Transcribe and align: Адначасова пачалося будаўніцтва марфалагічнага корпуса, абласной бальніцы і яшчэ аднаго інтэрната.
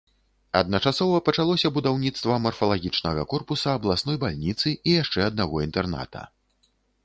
Адначасова 0.61 1.17
пачалося 1.27 1.71
будаўніцтва 1.75 2.39
марфалагічнага 2.47 3.27
корпуса, 3.35 3.69
абласной 3.83 4.21
бальніцы 4.27 4.67
і 4.87 4.99
яшчэ 5.01 5.19
аднаго 5.31 5.55
інтэрната. 5.71 6.21